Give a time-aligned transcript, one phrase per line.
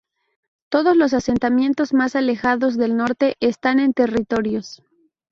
[0.69, 4.81] Todos los asentamientos más alejados del norte están en territorios.